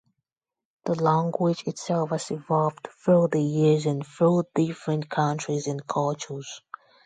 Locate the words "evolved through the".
2.31-3.39